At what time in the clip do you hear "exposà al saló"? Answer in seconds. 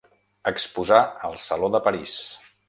0.51-1.71